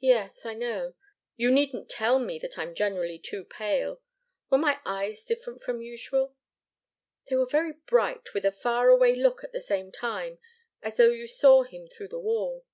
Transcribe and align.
"Yes 0.00 0.44
I 0.44 0.54
know. 0.54 0.94
You 1.36 1.52
needn't 1.52 1.88
tell 1.88 2.18
me 2.18 2.36
that 2.40 2.58
I'm 2.58 2.74
generally 2.74 3.16
too 3.16 3.44
pale. 3.44 4.00
Were 4.50 4.58
my 4.58 4.80
eyes 4.84 5.24
different 5.24 5.60
from 5.60 5.80
usual?" 5.80 6.34
"They 7.28 7.36
were 7.36 7.46
very 7.46 7.74
bright, 7.74 8.34
with 8.34 8.44
a 8.44 8.50
far 8.50 8.88
away 8.88 9.14
look 9.14 9.44
at 9.44 9.52
the 9.52 9.60
same 9.60 9.92
time 9.92 10.40
as 10.82 10.96
though 10.96 11.12
you 11.12 11.28
saw 11.28 11.62
him 11.62 11.86
through 11.86 12.08
the 12.08 12.18
wall." 12.18 12.64